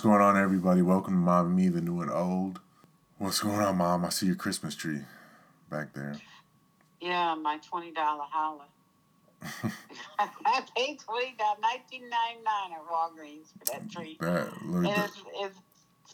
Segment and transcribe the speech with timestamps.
[0.00, 0.80] What's going on, everybody?
[0.80, 2.58] Welcome to Mom and Me, the new and old.
[3.18, 4.02] What's going on, Mom?
[4.02, 5.02] I see your Christmas tree
[5.68, 6.16] back there.
[7.02, 8.64] Yeah, my twenty dollar holla.
[10.18, 14.16] I paid twenty dollars, nineteen ninety nine at Walgreens for that tree.
[14.22, 15.58] That look And it's, it's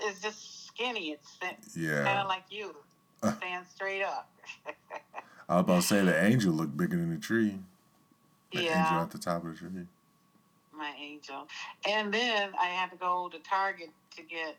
[0.00, 1.10] it's just skinny.
[1.12, 2.22] It's kind Yeah.
[2.22, 2.74] of like you,
[3.36, 4.28] stand straight up.
[5.48, 7.60] I was about to say the angel looked bigger than the tree.
[8.52, 9.86] The angel yeah, at the top of the tree.
[10.76, 11.48] My angel.
[11.88, 14.56] And then I had to go to Target to get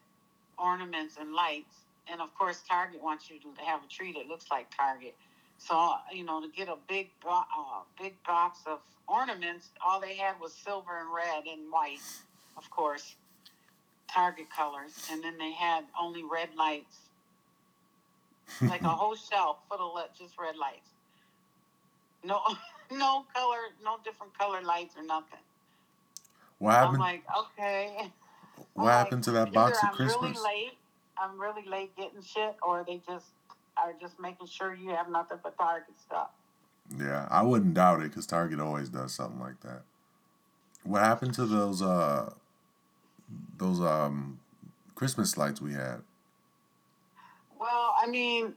[0.58, 1.76] ornaments and lights.
[2.12, 5.16] And of course, Target wants you to have a tree that looks like Target.
[5.58, 10.16] So you know, to get a big bo- uh, big box of ornaments, all they
[10.16, 12.00] had was silver and red and white,
[12.58, 13.16] of course,
[14.12, 14.94] Target colors.
[15.12, 16.98] And then they had only red lights,
[18.62, 20.90] like a whole shelf full of just red lights.
[22.24, 22.42] No,
[22.92, 25.40] no color, no different color lights or nothing.
[26.60, 27.00] What I'm happened?
[27.00, 28.12] like, okay.
[28.74, 30.38] what I'm happened to that box of I'm Christmas?
[30.38, 30.78] really late.
[31.18, 33.26] I'm really late getting shit, or they just
[33.78, 36.30] are just making sure you have nothing but Target stuff.
[36.98, 39.82] Yeah, I wouldn't doubt it because Target always does something like that.
[40.84, 42.32] What happened to those uh
[43.58, 44.40] those um
[44.96, 46.02] Christmas lights we had?
[47.60, 48.54] Well, I mean,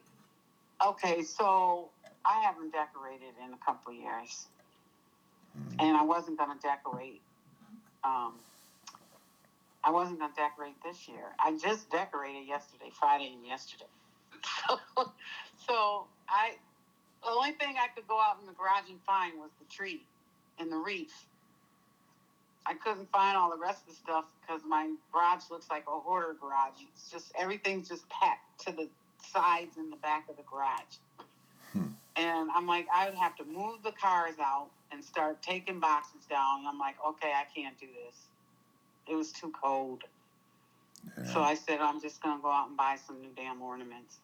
[0.87, 1.89] okay, so
[2.25, 4.47] I haven't decorated in a couple years,
[5.59, 5.77] Mm.
[5.81, 7.23] and I wasn't gonna decorate.
[8.05, 8.41] Um,
[9.85, 11.35] I wasn't gonna decorate this year.
[11.39, 13.87] I just decorated yesterday, Friday, and yesterday.
[14.69, 15.13] So,
[15.57, 16.59] so I,
[17.23, 20.07] the only thing I could go out in the garage and find was the tree
[20.59, 21.27] and the wreath.
[22.67, 26.01] I couldn't find all the rest of the stuff because my garage looks like a
[26.01, 26.83] hoarder garage.
[26.93, 30.99] It's just everything's just packed to the sides and the back of the garage.
[32.17, 36.25] And I'm like, I would have to move the cars out and start taking boxes
[36.29, 36.61] down.
[36.61, 38.17] And I'm like, okay, I can't do this.
[39.09, 40.03] It was too cold.
[41.17, 41.33] Yeah.
[41.33, 44.19] So I said, I'm just going to go out and buy some new damn ornaments.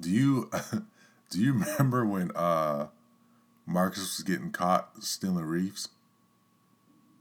[0.00, 0.50] Do you
[1.30, 2.88] do you remember when uh
[3.66, 5.88] Marcus was getting caught stealing reefs?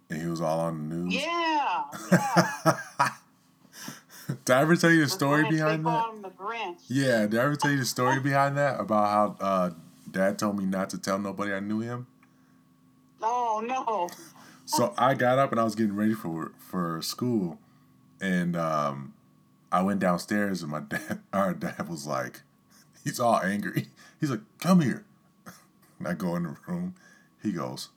[0.09, 1.15] And he was all on the news.
[1.15, 1.83] Yeah.
[2.11, 2.79] yeah.
[4.45, 6.09] did I ever tell you the story behind that?
[6.09, 6.77] him the Grinch.
[6.87, 9.69] Yeah, did I ever tell you the story behind that about how uh,
[10.09, 12.07] Dad told me not to tell nobody I knew him?
[13.21, 14.09] Oh, no.
[14.65, 17.59] So I got up and I was getting ready for for school,
[18.21, 19.13] and um,
[19.71, 22.41] I went downstairs and my dad, our dad was like,
[23.03, 23.87] he's all angry.
[24.19, 25.03] He's like, "Come here."
[25.99, 26.95] And I go in the room.
[27.43, 27.89] He goes,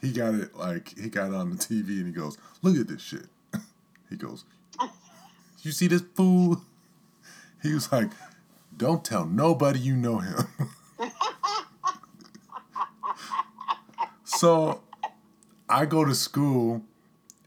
[0.00, 2.88] he got it like he got it on the TV and he goes, "Look at
[2.88, 3.26] this shit."
[4.08, 4.44] He goes,
[5.62, 6.62] "You see this fool?"
[7.62, 8.10] He was like,
[8.76, 10.46] "Don't tell nobody you know him."
[14.24, 14.82] so
[15.68, 16.82] I go to school,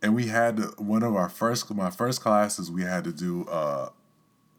[0.01, 2.69] and we had one of our first my first classes.
[2.69, 3.91] We had to do a,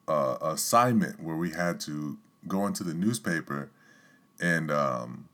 [0.08, 2.16] a assignment where we had to
[2.48, 3.70] go into the newspaper
[4.40, 5.28] and um,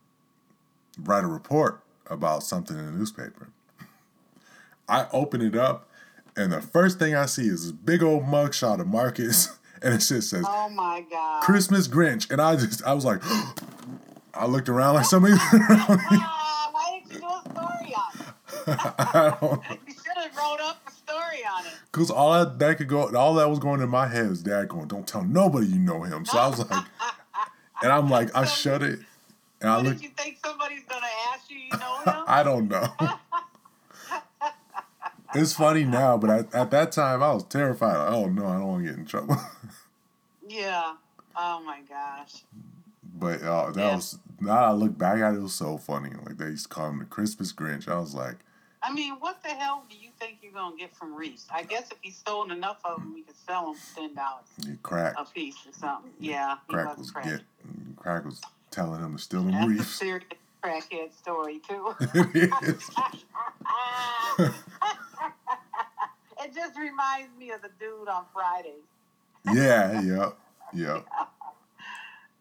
[0.98, 3.48] write a report about something in the newspaper.
[4.88, 5.87] I open it up,
[6.38, 9.98] and the first thing I see is this big old mugshot of Marcus, and it
[9.98, 11.42] just says Oh, my God.
[11.42, 13.20] Christmas Grinch, and I just I was like,
[14.34, 15.34] I looked around like somebody.
[15.60, 19.14] Ah, why didn't you do a story on it?
[19.14, 21.72] I don't You should have wrote up a story on it.
[21.92, 24.68] Cause all that, that could go, all that was going in my head was dad
[24.68, 26.84] going, "Don't tell nobody you know him." So I was like,
[27.82, 29.00] and I'm like, I shut it,
[29.60, 30.94] and I look, did you think somebody's to
[31.32, 31.58] ask you?
[31.58, 32.24] You know him?
[32.26, 32.88] I don't know.
[35.34, 37.96] It's funny now, but at, at that time I was terrified.
[37.98, 39.36] Like, oh no, I don't want to get in trouble.
[40.48, 40.94] yeah.
[41.36, 42.42] Oh, my gosh.
[43.14, 43.94] but uh, that Yeah.
[43.96, 46.10] was now I look back at it, it was so funny.
[46.24, 47.88] Like they used to call him the Christmas Grinch.
[47.88, 48.36] I was like,
[48.82, 51.46] I mean, what the hell do you think you're going to get from Reese?
[51.52, 54.78] I guess if he stolen enough of them, we could sell them for $10 you
[54.84, 56.12] crack, a piece or something.
[56.20, 56.56] Yeah.
[56.68, 57.24] Crack was crack.
[57.24, 57.40] get,
[57.96, 58.40] crack was
[58.70, 59.88] telling him to steal them That's a reefs.
[59.88, 60.24] serious
[60.62, 61.92] crackhead story, too.
[66.58, 66.66] it is.
[66.66, 68.84] it just reminds me of the dude on Fridays.
[69.52, 70.38] Yeah, yep,
[70.74, 71.06] yep.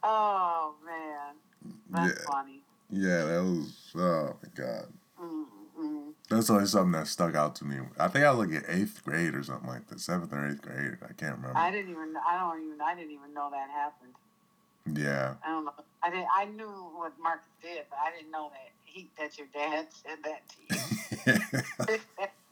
[0.03, 1.35] Oh man,
[1.89, 2.25] that's Yeah.
[2.31, 2.61] funny.
[2.89, 4.85] Yeah, that was oh my god.
[5.21, 6.09] Mm-hmm.
[6.29, 7.77] That's always something that stuck out to me.
[7.99, 10.61] I think I was like in eighth grade or something like that, seventh or eighth
[10.61, 10.97] grade.
[11.03, 11.57] I can't remember.
[11.57, 12.13] I didn't even.
[12.25, 12.81] I don't even.
[12.81, 14.13] I didn't even know that happened.
[14.97, 15.73] yeah, I don't know.
[16.03, 16.25] I did.
[16.35, 20.19] I knew what Marcus did, but I didn't know that he that your dad said
[20.23, 21.99] that to you.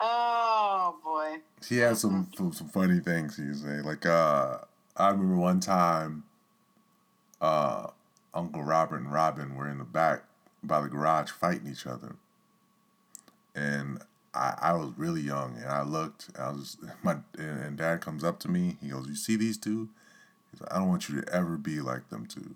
[0.00, 1.38] oh boy.
[1.66, 3.84] he had some some funny things he was saying.
[3.84, 4.58] Like uh,
[4.96, 6.24] I remember one time,
[7.40, 7.88] uh,
[8.34, 10.24] Uncle Robert and Robin were in the back
[10.62, 12.16] by the garage fighting each other,
[13.54, 14.02] and
[14.34, 16.28] I, I was really young and I looked.
[16.38, 18.76] I was my and, and dad comes up to me.
[18.82, 19.88] He goes, "You see these two?
[20.50, 22.54] He's like, I don't want you to ever be like them two.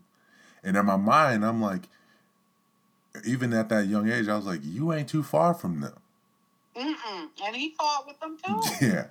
[0.63, 1.89] And in my mind, I'm like,
[3.25, 5.95] even at that young age, I was like, you ain't too far from them.
[6.77, 7.29] Mm-mm.
[7.45, 8.63] And he fought with them too.
[8.87, 9.07] Yeah.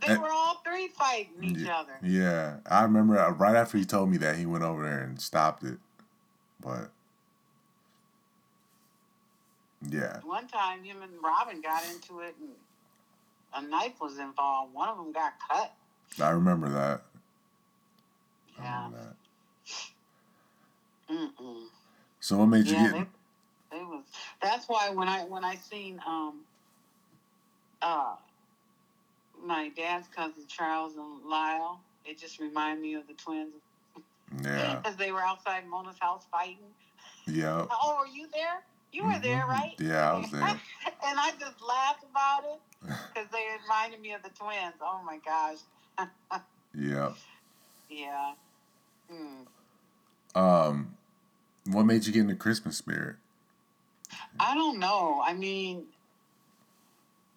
[0.00, 1.98] they and, were all three fighting each yeah, other.
[2.02, 5.20] Yeah, I remember uh, right after he told me that he went over there and
[5.20, 5.78] stopped it,
[6.60, 6.90] but
[9.88, 10.20] yeah.
[10.24, 12.50] One time, him and Robin got into it, and
[13.54, 14.74] a knife was involved.
[14.74, 15.72] One of them got cut.
[16.20, 17.02] I remember that.
[18.58, 18.86] Yeah.
[18.86, 19.16] Remember that.
[21.14, 21.66] Mm-mm.
[22.20, 23.06] So what made you yeah, get?
[23.70, 24.04] They was.
[24.40, 26.40] That's why when I when I seen um
[27.82, 28.14] uh
[29.44, 33.54] my dad's cousin Charles and Lyle, it just reminded me of the twins.
[34.42, 34.80] Yeah.
[34.82, 36.74] Because they were outside Mona's house fighting.
[37.26, 37.66] Yeah.
[37.82, 38.62] Oh, were you there?
[38.92, 39.22] You were mm-hmm.
[39.22, 39.74] there, right?
[39.78, 40.42] Yeah, I was there.
[40.42, 40.60] and
[41.04, 44.74] I just laughed about it because they reminded me of the twins.
[44.80, 45.58] Oh my gosh.
[46.74, 47.12] yeah.
[47.90, 48.32] Yeah.
[49.10, 49.42] Hmm.
[50.34, 50.96] Um,
[51.66, 53.16] what made you get into Christmas spirit?
[54.38, 55.22] I don't know.
[55.24, 55.84] I mean,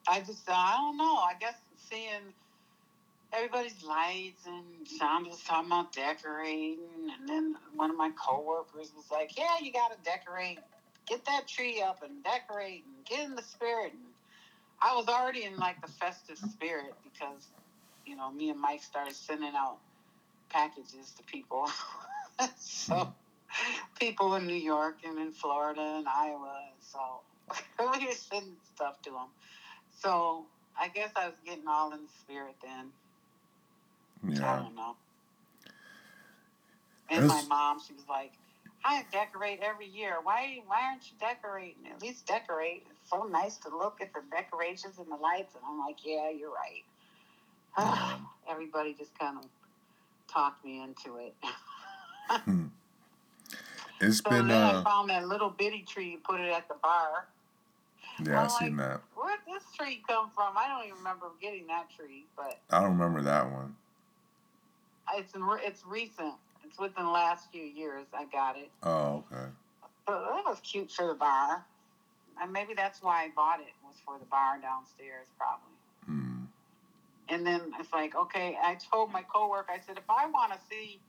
[0.08, 1.16] I just I don't know.
[1.16, 1.56] I guess
[1.90, 2.34] seeing
[3.32, 6.80] everybody's lights and Sean was talking about decorating,
[7.18, 10.60] and then one of my coworkers was like, "Yeah, you got to decorate.
[11.08, 14.02] Get that tree up and decorate and get in the spirit." And
[14.82, 17.48] I was already in like the festive spirit because
[18.06, 19.78] you know, me and Mike started sending out
[20.50, 21.70] packages to people.
[22.58, 23.14] so
[24.00, 26.62] people in New York and in Florida and Iowa.
[26.82, 27.00] So
[27.80, 29.28] we were sending stuff to them.
[30.00, 30.46] So
[30.80, 32.92] I guess I was getting all in the spirit then.
[34.36, 34.54] Yeah.
[34.54, 34.96] I don't know.
[37.10, 38.34] And my mom, she was like,
[38.86, 40.18] I decorate every year.
[40.22, 41.88] Why why aren't you decorating?
[41.92, 42.86] At least decorate.
[42.90, 45.56] It's so nice to look at the decorations and the lights.
[45.56, 46.84] And I'm like, yeah, you're right.
[48.50, 49.46] Everybody just kind of
[50.32, 51.36] talked me into it.
[52.32, 52.68] Hmm.
[54.02, 54.48] It's so been.
[54.48, 57.28] then Uh, I found that little bitty tree, and put it at the bar.
[58.24, 59.02] Yeah, I seen like, that.
[59.16, 60.58] Where'd this tree come from?
[60.58, 63.76] I don't even remember getting that tree, but I don't remember that one.
[65.16, 66.36] It's it's recent.
[66.66, 68.06] It's within the last few years.
[68.14, 68.70] I got it.
[68.84, 69.50] Oh, okay.
[70.06, 71.66] But that was cute for the bar,
[72.42, 73.74] and maybe that's why I bought it.
[73.86, 75.76] Was for the bar downstairs, probably.
[76.06, 76.44] Hmm.
[77.30, 80.60] And then it's like, okay, I told my coworker, I said, if I want to
[80.70, 81.00] see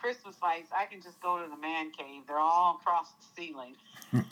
[0.00, 2.22] Christmas lights, I can just go to the man cave.
[2.26, 3.74] They're all across the ceiling.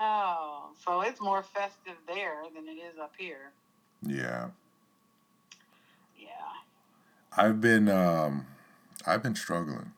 [0.00, 3.52] oh, so it's more festive there than it is up here.
[4.02, 4.48] Yeah.
[6.18, 6.26] Yeah.
[7.36, 8.46] I've been um
[9.06, 9.92] I've been struggling.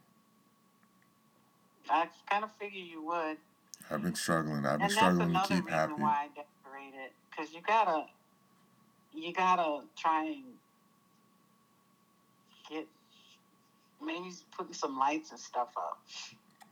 [1.90, 3.36] I kind of figure you would.
[3.90, 4.64] I've been struggling.
[4.64, 5.94] I've been and struggling to keep happy.
[5.94, 7.12] Why I decorate it?
[7.30, 8.06] Because you gotta,
[9.12, 10.44] you gotta try and
[12.70, 12.86] get
[14.04, 16.00] maybe putting some lights and stuff up.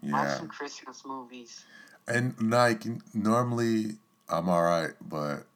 [0.03, 0.13] Yeah.
[0.13, 1.65] Watch some Christmas movies.
[2.09, 2.85] And like
[3.15, 3.97] normally
[4.29, 5.47] I'm all right, but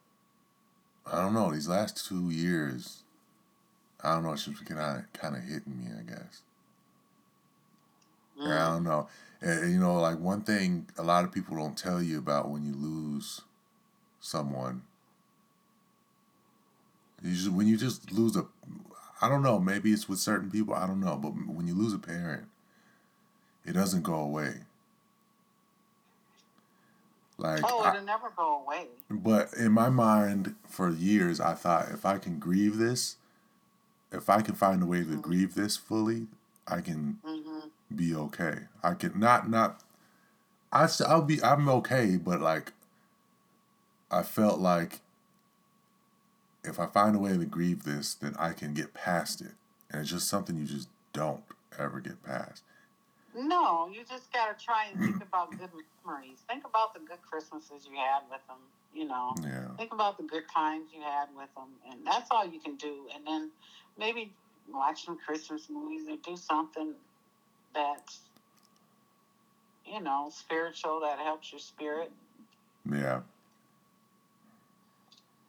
[1.10, 1.52] I don't know.
[1.52, 3.02] These last two years,
[4.02, 4.32] I don't know.
[4.32, 5.86] It's just kind of kind of hitting me.
[5.98, 6.42] I guess.
[8.40, 8.50] Mm.
[8.50, 9.08] I don't know.
[9.40, 12.64] And, you know, like one thing a lot of people don't tell you about when
[12.64, 13.42] you lose
[14.20, 14.82] someone.
[17.22, 18.46] You just, when you just lose a
[19.20, 19.58] I don't know.
[19.58, 20.74] Maybe it's with certain people.
[20.74, 21.16] I don't know.
[21.16, 22.48] But when you lose a parent,
[23.64, 24.54] it doesn't go away.
[27.36, 28.86] Like oh, it'll I, never go away.
[29.10, 33.16] But in my mind, for years, I thought if I can grieve this,
[34.12, 35.20] if I can find a way to mm-hmm.
[35.20, 36.28] grieve this fully,
[36.68, 37.68] I can mm-hmm.
[37.94, 38.58] be okay.
[38.82, 39.80] I can not not.
[40.72, 42.72] I I'll be I'm okay, but like.
[44.10, 45.00] I felt like
[46.64, 49.52] if I find a way to grieve this, then I can get past it.
[49.90, 51.42] And it's just something you just don't
[51.78, 52.62] ever get past.
[53.36, 55.70] No, you just got to try and think about good
[56.04, 56.38] memories.
[56.48, 58.58] Think about the good Christmases you had with them,
[58.94, 59.34] you know.
[59.42, 59.68] Yeah.
[59.76, 61.68] Think about the good times you had with them.
[61.90, 63.06] And that's all you can do.
[63.14, 63.50] And then
[63.98, 64.32] maybe
[64.72, 66.94] watch some Christmas movies or do something
[67.74, 68.20] that's,
[69.84, 72.12] you know, spiritual that helps your spirit.
[72.90, 73.20] Yeah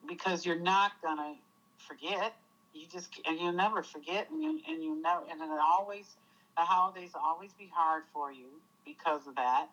[0.08, 1.36] because you're not gonna
[1.78, 2.34] forget.
[2.74, 6.16] You just and you'll never forget, and you and you never and it always
[6.56, 8.48] the holidays always be hard for you
[8.86, 9.68] because of that.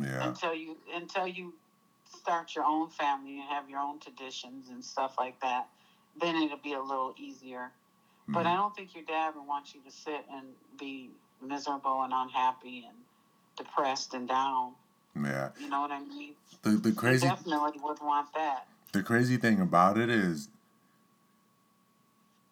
[0.00, 0.28] Yeah.
[0.28, 1.54] Until you until you
[2.16, 5.68] start your own family and have your own traditions and stuff like that,
[6.20, 7.70] then it'll be a little easier.
[8.22, 8.34] Mm-hmm.
[8.34, 10.46] But I don't think your dad would want you to sit and
[10.78, 11.10] be
[11.42, 12.96] miserable and unhappy and
[13.56, 14.72] depressed and down.
[15.16, 15.50] Yeah.
[15.58, 16.34] You know what I mean?
[16.62, 18.66] The the crazy definitely would want that.
[18.92, 20.48] The crazy thing about it is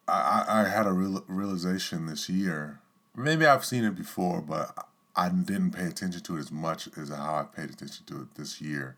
[0.09, 2.81] I, I, I had a real, realization this year.
[3.15, 7.09] Maybe I've seen it before, but I didn't pay attention to it as much as
[7.09, 8.97] how I paid attention to it this year.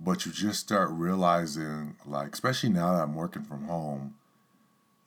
[0.00, 4.14] But you just start realizing, like, especially now that I'm working from home,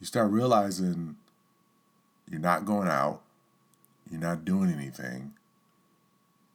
[0.01, 1.15] you start realizing
[2.29, 3.21] you're not going out,
[4.09, 5.33] you're not doing anything,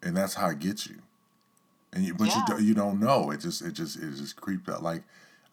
[0.02, 0.98] and that's how it gets you.
[1.96, 2.44] And you, but Yeah.
[2.50, 3.30] you you don't know.
[3.30, 4.82] It just it just it just creeped up.
[4.82, 5.02] Like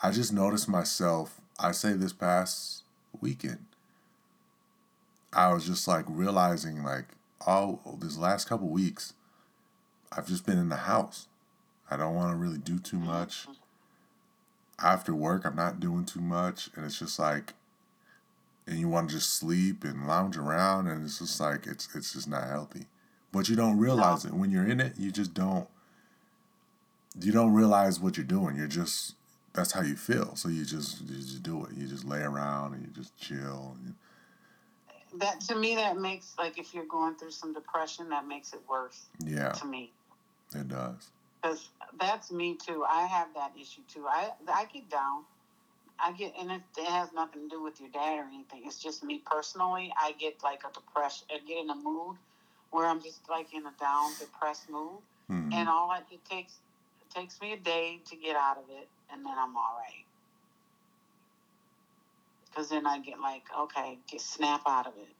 [0.01, 1.39] I just noticed myself.
[1.57, 2.83] I say this past
[3.21, 3.65] weekend,
[5.31, 7.05] I was just like realizing like
[7.47, 9.13] oh this last couple weeks,
[10.11, 11.27] I've just been in the house.
[11.89, 13.05] I don't want to really do too mm-hmm.
[13.05, 13.47] much.
[14.79, 17.53] After work, I'm not doing too much, and it's just like,
[18.67, 22.11] and you want to just sleep and lounge around, and it's just like it's it's
[22.11, 22.87] just not healthy.
[23.31, 24.95] But you don't realize it when you're in it.
[24.97, 25.69] You just don't.
[27.19, 28.55] You don't realize what you're doing.
[28.55, 29.15] You're just
[29.53, 30.35] that's how you feel.
[30.35, 31.71] So you just you just do it.
[31.77, 33.77] You just lay around and you just chill.
[35.19, 38.61] That to me, that makes like if you're going through some depression, that makes it
[38.67, 39.91] worse Yeah, to me.
[40.55, 41.09] it does.
[41.41, 42.83] Because that's me too.
[42.89, 44.05] I have that issue too.
[44.07, 45.23] I I get down.
[45.99, 48.63] I get, and it, it has nothing to do with your dad or anything.
[48.65, 49.93] It's just me personally.
[49.95, 51.27] I get like a depression.
[51.29, 52.17] I get in a mood
[52.71, 54.97] where I'm just like in a down, depressed mood,
[55.29, 55.53] Mhm.
[55.53, 56.53] and all it takes
[57.13, 60.05] takes me a day to get out of it, and then I'm all right.
[62.45, 65.15] Because then I get like, okay, get snap out of it.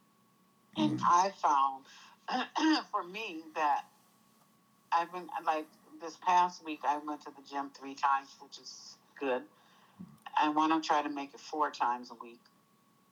[0.77, 1.03] And Mhm.
[1.05, 1.87] I found
[2.91, 3.83] for me that
[4.91, 5.67] I've been like
[6.01, 6.81] this past week.
[6.85, 9.47] I went to the gym three times, which is good.
[10.35, 12.41] I want to try to make it four times a week.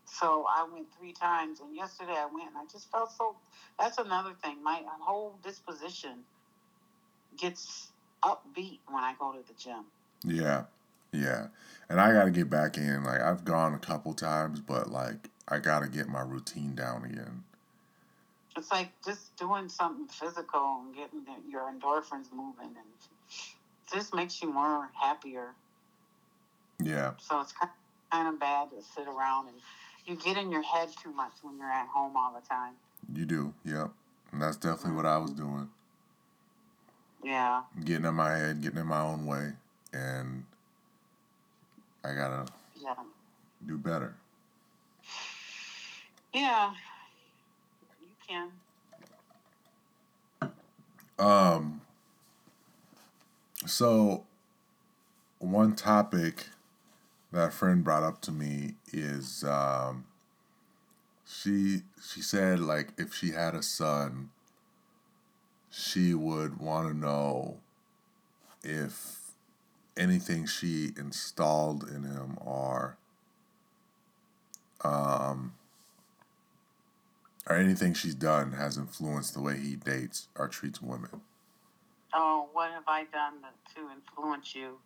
[0.05, 3.37] So I went three times, and yesterday I went, and I just felt so.
[3.79, 4.63] That's another thing.
[4.63, 6.25] My whole disposition
[7.37, 7.90] gets
[8.23, 9.85] upbeat when I go to the gym.
[10.23, 10.63] Yeah,
[11.11, 11.47] yeah.
[11.89, 13.03] And I got to get back in.
[13.03, 17.05] Like I've gone a couple times, but like I got to get my routine down
[17.05, 17.43] again.
[18.57, 22.87] It's like just doing something physical and getting the, your endorphins moving, and
[23.91, 25.49] just makes you more happier.
[26.83, 27.53] Yeah, So it's
[28.11, 29.57] kind of bad to sit around and
[30.05, 32.73] you get in your head too much when you're at home all the time.
[33.13, 33.53] you do.
[33.65, 33.91] Yep.
[34.31, 35.69] And that's definitely what I was doing.
[37.23, 39.53] Yeah, Getting in my head, getting in my own way,
[39.93, 40.45] and
[42.03, 42.45] I gotta
[42.81, 42.95] yeah,
[43.65, 44.15] do better.
[46.33, 46.71] yeah.
[48.01, 48.49] You can.
[51.19, 51.81] Um.
[53.65, 54.25] So,
[55.39, 56.47] one topic
[57.31, 60.05] that a friend brought up to me is um,
[61.25, 64.31] she she said like if she had a son,
[65.71, 67.57] she would want to know
[68.63, 69.17] if
[69.97, 72.97] anything she installed in him or
[74.83, 75.53] um
[77.47, 81.21] or anything she's done has influenced the way he dates or treats women.
[82.13, 84.77] Oh, what have I done to, to influence you?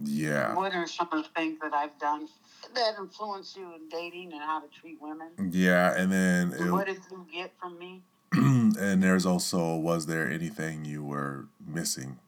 [0.00, 0.54] Yeah.
[0.54, 2.28] What are some of the things that I've done
[2.74, 5.30] that influence you in dating and how to treat women?
[5.52, 8.02] Yeah, and then it, What did you get from me?
[8.32, 12.18] and there's also was there anything you were missing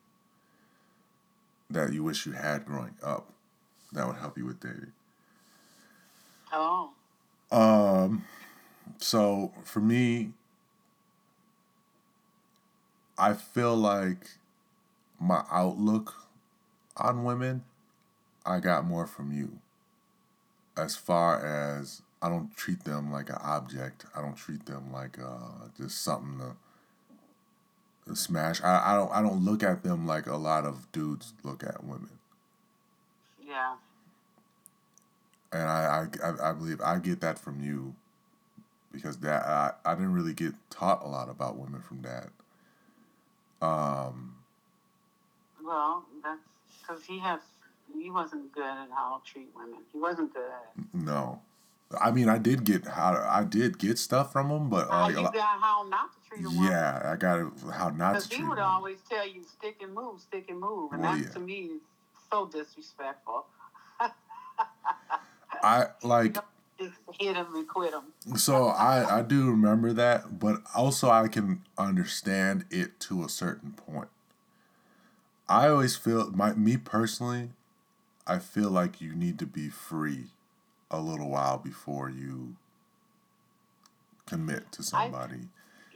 [1.69, 3.31] that you wish you had growing up
[3.93, 4.93] that would help you with dating?
[6.53, 6.91] Oh,
[7.53, 8.25] Um
[8.99, 10.33] so for me
[13.19, 14.31] I feel like
[15.21, 16.15] my outlook
[16.97, 17.65] on women
[18.47, 19.61] I got more from you.
[20.77, 24.05] As far as I don't treat them like an object.
[24.17, 26.57] I don't treat them like uh, just something to,
[28.07, 28.63] to smash.
[28.63, 31.85] I, I don't I don't look at them like a lot of dudes look at
[31.85, 32.19] women.
[33.47, 33.75] yeah.
[35.53, 37.95] And I, I, I- believe I get that from you
[38.93, 42.31] because that I, I didn't really get taught a lot about women from dad.
[43.63, 44.37] Um,
[45.65, 46.41] Well, that's
[46.91, 47.41] because he has.
[47.93, 49.81] He wasn't good at how to treat women.
[49.93, 50.85] He wasn't good at it.
[50.95, 51.41] no,
[52.01, 55.15] I mean I did get how I did get stuff from him, but How like,
[55.17, 56.65] you lot- got how not to treat a woman?
[56.71, 58.29] yeah, I got it how not to treat.
[58.29, 58.63] Because he would women.
[58.65, 61.31] always tell you stick and move, stick and move, and Well, that yeah.
[61.31, 61.81] to me is
[62.31, 63.47] so disrespectful.
[65.63, 66.35] I like
[66.79, 68.37] Just hit him and quit him.
[68.39, 73.73] so I I do remember that, but also I can understand it to a certain
[73.73, 74.09] point.
[75.51, 77.51] I always feel my me personally,
[78.25, 80.27] I feel like you need to be free
[80.93, 82.55] a little while before you
[84.27, 85.49] commit to somebody.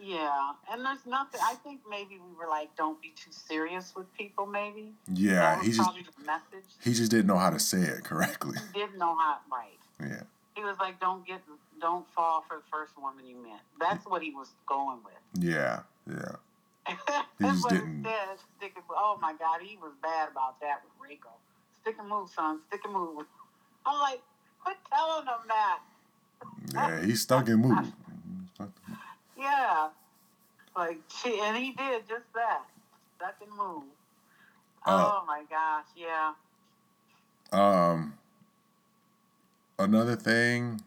[0.02, 1.40] Yeah, and there's nothing.
[1.42, 4.44] I think maybe we were like, don't be too serious with people.
[4.44, 4.92] Maybe.
[5.14, 6.68] Yeah, he just probably the message.
[6.82, 8.58] he just didn't know how to say it correctly.
[8.74, 9.78] He didn't know how right.
[10.00, 10.22] Yeah.
[10.56, 11.40] He was like, don't get,
[11.80, 13.60] don't fall for the first woman you met.
[13.80, 15.44] That's what he was going with.
[15.44, 15.80] Yeah.
[16.08, 16.36] Yeah.
[17.40, 18.38] That's just didn't- said.
[18.58, 21.30] Stick and, oh my God, he was bad about that with Rico.
[21.80, 22.60] Stick and move, son.
[22.68, 23.24] Stick and move.
[23.86, 24.22] I'm like,
[24.62, 25.78] quit telling him that.
[26.72, 27.04] Yeah.
[27.04, 27.92] He stuck and moved.
[29.36, 29.88] Yeah.
[30.76, 32.62] Like, she, and he did just that.
[33.16, 33.82] Stuck and move.
[34.86, 36.32] Uh, oh my gosh, yeah.
[37.52, 38.14] Um.
[39.78, 40.82] Another thing.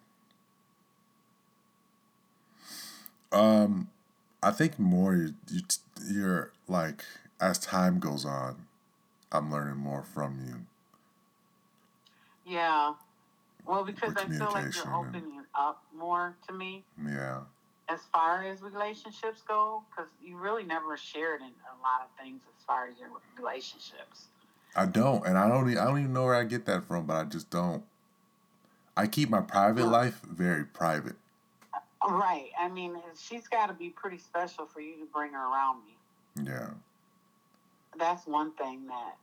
[3.31, 3.89] Um,
[4.41, 5.61] I think more you, you
[6.09, 7.03] you're like
[7.39, 8.67] as time goes on,
[9.31, 10.65] I'm learning more from you.
[12.45, 12.93] Yeah.
[13.65, 17.41] Well, because I feel like you're opening up more to me Yeah.
[17.89, 22.41] as far as relationships go, because you really never shared in a lot of things
[22.47, 24.27] as far as your relationships.
[24.75, 25.69] I don't, and I don't.
[25.69, 27.83] I don't even know where I get that from, but I just don't.
[28.95, 31.15] I keep my private life very private.
[31.73, 32.49] Uh, right.
[32.59, 35.96] I mean, she's got to be pretty special for you to bring her around me.
[36.45, 36.69] Yeah.
[37.97, 39.17] That's one thing that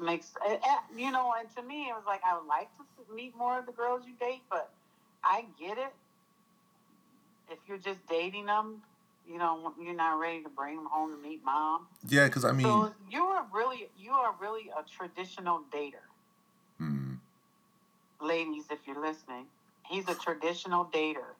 [0.00, 0.32] makes
[0.96, 1.32] you know.
[1.38, 4.02] And to me, it was like I would like to meet more of the girls
[4.06, 4.70] you date, but
[5.24, 5.94] I get it.
[7.50, 8.82] If you're just dating them,
[9.28, 11.86] you know, you're not ready to bring them home to meet mom.
[12.08, 16.06] Yeah, because I mean, so you are really, you are really a traditional dater,
[16.80, 17.18] mm,
[18.20, 18.64] ladies.
[18.70, 19.46] If you're listening,
[19.88, 21.34] he's a traditional dater.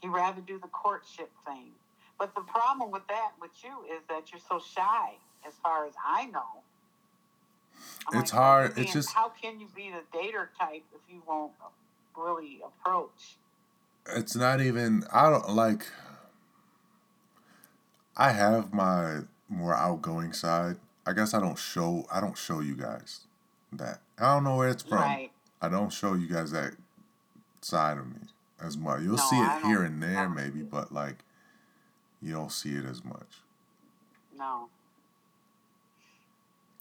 [0.00, 1.72] he'd rather do the courtship thing.
[2.18, 5.14] But the problem with that, with you, is that you're so shy.
[5.46, 6.62] As far as I know,
[8.10, 8.78] I'm It's like, hard.
[8.78, 11.52] It's just- how can you be the dater type if you won't
[12.16, 13.36] really approach?
[14.06, 15.04] it's not even.
[15.12, 15.86] I don't like.
[18.16, 20.76] I have my more outgoing side.
[21.06, 22.06] I guess I don't show.
[22.12, 23.26] I don't show you guys
[23.72, 24.00] that.
[24.18, 24.98] I don't know where it's from.
[24.98, 25.32] Right.
[25.60, 26.74] I don't show you guys that
[27.60, 28.28] side of me
[28.60, 29.00] as much.
[29.02, 31.24] You'll No, see it here and there, maybe, but like,
[32.24, 33.42] you don't see it as much.
[34.36, 34.68] No.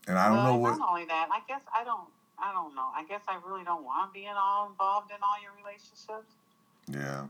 [0.08, 0.78] And I don't well, know what.
[0.80, 2.08] Not only that, I guess I don't.
[2.40, 2.90] I don't know.
[2.96, 6.34] I guess I really don't want to be all involved in all your relationships.
[6.90, 7.26] Yeah.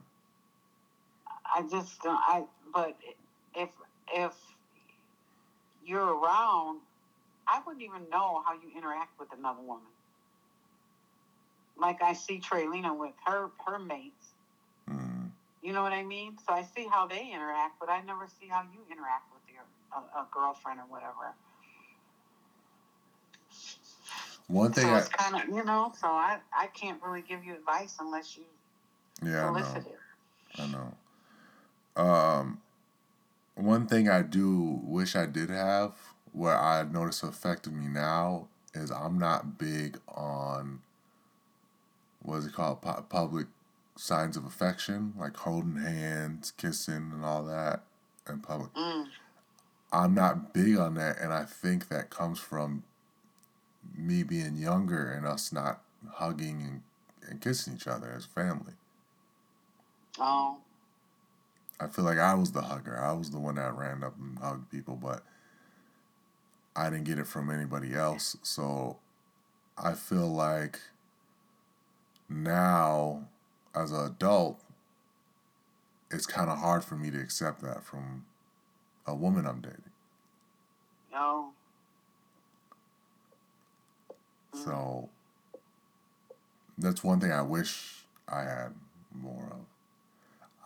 [1.56, 2.15] I just don't.
[2.15, 2.95] I but
[3.56, 3.69] if
[4.13, 4.34] if
[5.86, 6.80] you're around,
[7.47, 9.84] I wouldn't even know how you interact with another woman.
[11.78, 14.23] Like I see Traylina with her her mates.
[15.63, 16.36] You know what I mean?
[16.45, 19.63] So I see how they interact, but I never see how you interact with your
[19.95, 21.34] a, a girlfriend or whatever.
[24.47, 24.97] one thing so I.
[24.99, 25.93] it's kind of you know.
[25.99, 28.43] So I I can't really give you advice unless you
[29.23, 29.58] Yeah, I know.
[29.60, 29.99] solicit it.
[30.60, 30.93] I know.
[31.95, 32.62] Um,
[33.56, 35.93] one thing I do wish I did have,
[36.34, 40.82] where I notice affected me now, is I'm not big on
[42.21, 43.47] what is it called, Pu- public
[43.96, 47.84] signs of affection, like holding hands, kissing, and all that
[48.28, 48.74] in public.
[48.74, 49.08] Mm.
[49.92, 52.84] I'm not big on that, and I think that comes from
[53.96, 55.82] me being younger and us not
[56.14, 56.82] hugging and,
[57.30, 58.74] and kissing each other as family.
[60.20, 60.58] Oh.
[61.80, 62.98] I feel like I was the hugger.
[62.98, 65.24] I was the one that ran up and hugged people, but
[66.76, 68.38] I didn't get it from anybody else.
[68.42, 68.98] So
[69.78, 70.80] I feel like
[72.30, 73.28] now,
[73.76, 74.60] as an adult,
[76.12, 78.26] it's kind of hard for me to accept that from
[79.06, 79.82] a woman I'm dating.
[81.12, 81.50] No.
[84.54, 85.10] So
[86.78, 88.74] that's one thing I wish I had
[89.14, 89.66] more of.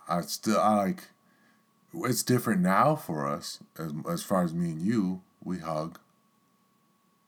[0.08, 1.04] I still I like
[1.94, 5.98] it's different now for us as as far as me and you, we hug,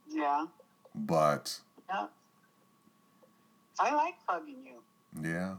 [0.09, 0.47] Yeah.
[0.95, 2.07] but Yeah.
[3.79, 4.83] I like hugging you
[5.23, 5.57] yeah.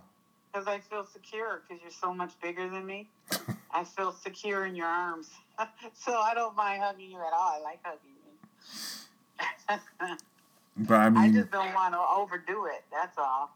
[0.52, 3.08] Because I feel secure because you're so much bigger than me.
[3.74, 5.30] I feel secure in your arms.
[5.94, 7.58] so I don't mind hugging you at all.
[7.58, 8.12] I like hugging
[10.10, 10.18] you.
[10.78, 12.84] But I mean, I just don't want to overdo it.
[12.92, 13.52] That's all.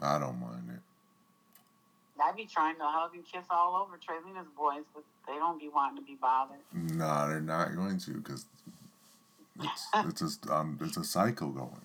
[0.00, 2.22] I don't mind it.
[2.22, 5.68] I'd be trying to hug and kiss all over Traylina's boys, but they don't be
[5.68, 6.60] wanting to be bothered.
[6.72, 8.46] No, they're not going to because
[9.60, 9.88] it's
[10.22, 11.80] it's a um it's a cycle going.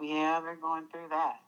[0.00, 1.40] Yeah, they're going through that.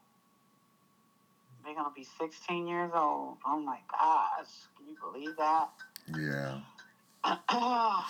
[1.63, 3.37] They're gonna be 16 years old.
[3.45, 4.47] Oh my gosh,
[4.77, 5.69] can you believe that?
[6.15, 6.59] Yeah,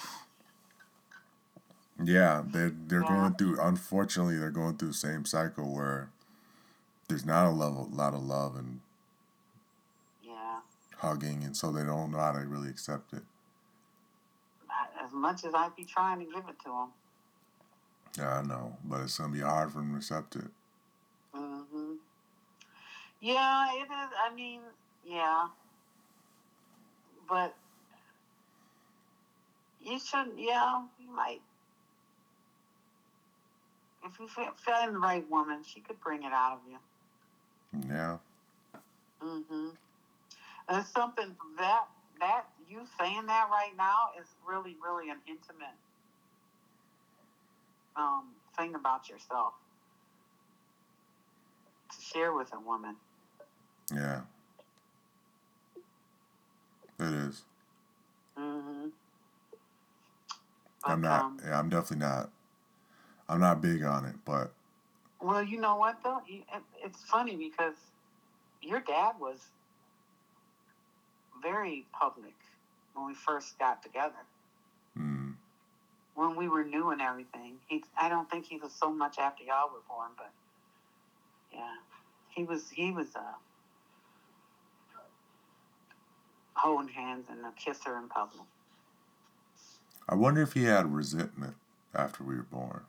[2.03, 2.43] yeah.
[2.45, 3.07] They're they're Yeah.
[3.07, 3.59] going through.
[3.61, 6.09] Unfortunately, they're going through the same cycle where
[7.07, 8.81] there's not a level, lot of love and
[10.23, 10.59] yeah,
[10.97, 13.23] hugging, and so they don't know how to really accept it.
[15.01, 16.89] As much as I'd be trying to give it to them.
[18.17, 20.45] Yeah, I know, but it's gonna be hard for them to accept it.
[23.23, 24.09] Yeah, it is.
[24.29, 24.61] I mean,
[25.05, 25.47] yeah,
[27.29, 27.55] but
[29.81, 30.33] you should.
[30.37, 31.41] Yeah, you might.
[34.05, 36.77] If you fi- find the right woman, she could bring it out of you.
[37.89, 38.17] Yeah,
[39.23, 39.69] Mm-hmm.
[40.69, 41.85] And something that
[42.19, 45.77] that you saying that right now is really, really an intimate
[47.95, 48.25] um,
[48.57, 49.53] thing about yourself
[51.95, 52.95] to share with a woman.
[53.95, 54.21] Yeah,
[56.99, 57.43] it is.
[58.37, 58.87] hmm
[60.85, 61.27] I'm not.
[61.45, 62.29] yeah, I'm definitely not.
[63.29, 64.51] I'm not big on it, but
[65.21, 66.21] well, you know what though?
[66.83, 67.75] It's funny because
[68.61, 69.39] your dad was
[71.41, 72.35] very public
[72.93, 74.15] when we first got together.
[74.97, 75.33] mm,
[76.15, 77.55] when we were new and everything.
[77.67, 80.31] He, I don't think he was so much after y'all were born, but
[81.53, 81.75] yeah,
[82.29, 82.69] he was.
[82.69, 83.21] He was uh,
[86.55, 88.45] holding hands and a kisser in public.
[90.07, 91.55] I wonder if he had resentment
[91.95, 92.81] after we were born.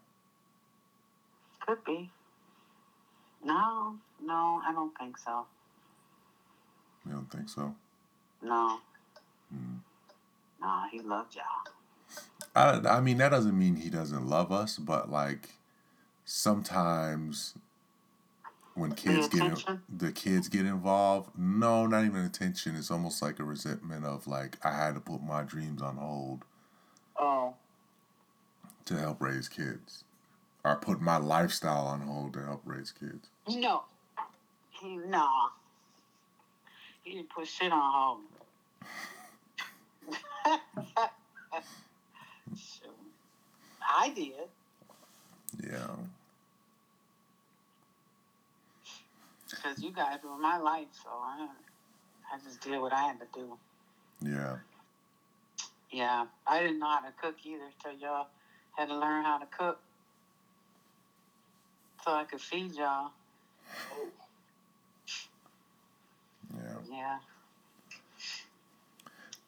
[1.66, 2.10] Could be.
[3.44, 5.46] No, no, I don't think so.
[7.06, 7.74] You don't think so?
[8.42, 8.78] No,
[9.54, 9.78] Mm.
[10.60, 11.44] no, he loved y'all.
[12.56, 15.50] I, I mean, that doesn't mean he doesn't love us, but like
[16.24, 17.54] sometimes
[18.74, 19.82] when kids get attention?
[19.88, 22.76] the kids get involved, no, not even attention.
[22.76, 26.44] It's almost like a resentment of like I had to put my dreams on hold
[27.18, 27.54] Oh,
[28.86, 30.04] to help raise kids,
[30.64, 33.28] or put my lifestyle on hold to help raise kids.
[33.48, 33.84] no,
[34.82, 35.28] no.
[37.02, 38.20] He didn't put shit on hold.
[43.86, 44.32] I did.
[45.62, 45.96] Yeah,
[49.64, 51.48] Because you guys were my life, so I,
[52.32, 53.56] I just did what I had to do.
[54.20, 54.56] yeah,
[55.90, 58.26] Yeah, I didn't know how to cook either till y'all
[58.76, 59.80] had to learn how to cook
[62.04, 63.12] so I could feed y'all.
[66.54, 66.74] yeah.
[66.90, 67.18] Yeah.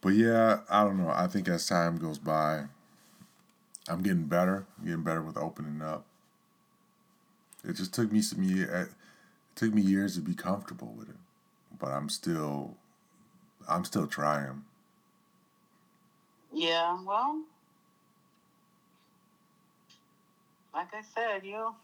[0.00, 1.11] But yeah, I don't know.
[1.11, 2.64] I think as time goes by,
[3.88, 4.66] I'm getting better.
[4.83, 6.07] getting better with opening up.
[7.68, 8.90] It just took me some year.
[9.57, 11.16] It took me years to be comfortable with it,
[11.79, 12.75] but I'm still,
[13.66, 14.62] I'm still trying.
[16.53, 17.40] Yeah, well,
[20.75, 21.75] like I said, you.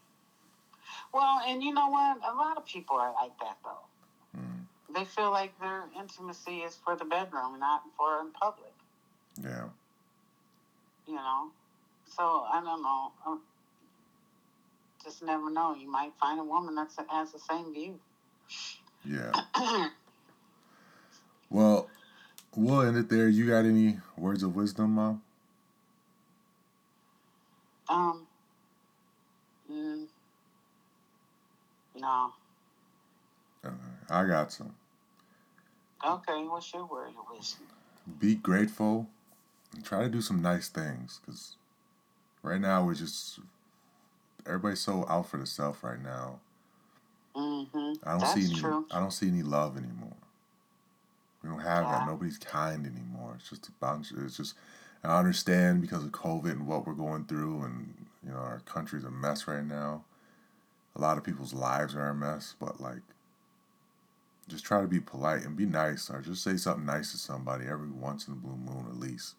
[1.15, 2.17] Well, and you know what?
[2.17, 4.39] A lot of people are like that, though.
[4.39, 8.71] Mm, They feel like their intimacy is for the bedroom, not for in public.
[9.41, 9.65] yeah,
[11.07, 11.49] you know.
[12.05, 13.11] So I don't know.
[15.03, 15.75] Just never know.
[15.75, 17.99] You might find a woman that has the same view.
[19.05, 19.31] yeah.
[21.49, 21.87] Well,
[22.55, 23.27] we'll end it there.
[23.27, 25.21] You got any words of wisdom, Mom?
[27.89, 28.25] um.
[29.71, 30.07] Mm,
[31.99, 32.33] no.
[34.09, 34.73] I got some.
[36.05, 36.43] Okay.
[36.47, 37.67] What's your word of wisdom?
[38.19, 39.07] Be grateful
[39.73, 41.55] and try to do some nice things because
[42.41, 43.39] right now we're just
[44.45, 46.39] everybody's so out for themselves right now.
[47.35, 47.93] Mm-hmm.
[48.07, 48.59] I don't That's see any.
[48.59, 48.85] true.
[48.91, 50.13] I don't see any love anymore.
[51.41, 51.91] We don't have Yeah.
[51.99, 52.07] that.
[52.07, 53.35] Nobody's kind anymore.
[53.39, 54.11] It's just a bunch.
[54.17, 54.55] It's just.
[55.03, 59.03] I understand because of COVID and what we're going through, and you know our country's
[59.03, 60.05] a mess right now.
[60.95, 63.01] A lot of people's lives are a mess, but like,
[64.47, 67.65] just try to be polite and be nice, or just say something nice to somebody
[67.65, 69.35] every once in a blue moon at least.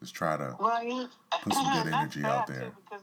[0.00, 0.56] Just try to.
[0.60, 1.10] Well,
[1.42, 2.70] Put some good energy out there.
[2.84, 3.02] because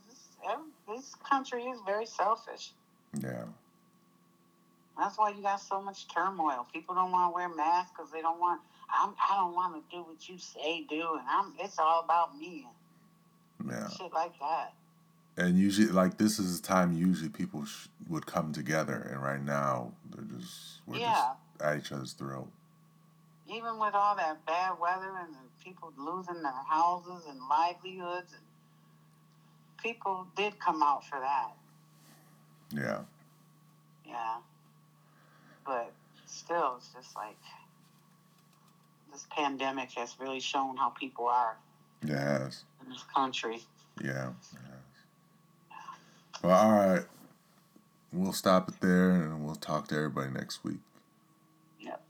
[0.88, 2.72] this, country is very selfish.
[3.22, 3.44] Yeah,
[4.98, 6.68] That's why you got so much turmoil.
[6.74, 8.62] People don't want to wear masks because they don't want.
[8.90, 11.54] I'm, I don't want to do what you say do, and I'm.
[11.60, 12.68] It's all about me
[13.66, 13.90] yeah.
[13.90, 14.74] shit like that.
[15.38, 19.42] And usually, like this is the time usually people sh- would come together, and right
[19.42, 21.34] now they're just we're Yeah.
[21.60, 22.50] just at each other's throat.
[23.48, 28.42] Even with all that bad weather and the people losing their houses and livelihoods, and
[29.82, 31.52] people did come out for that.
[32.74, 33.00] Yeah.
[34.06, 34.38] Yeah.
[35.66, 35.92] But
[36.26, 37.38] still, it's just like
[39.12, 41.58] this pandemic has really shown how people are.
[42.06, 42.64] Yes.
[42.84, 43.62] In this country.
[44.04, 44.32] Yeah.
[44.54, 45.78] yeah.
[46.44, 47.06] Well, all right.
[48.14, 50.80] We'll stop it there and we'll talk to everybody next week.
[51.80, 52.02] Yep.